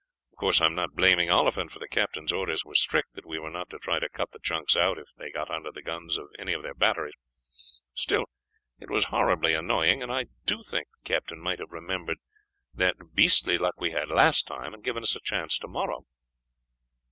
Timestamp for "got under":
5.29-5.71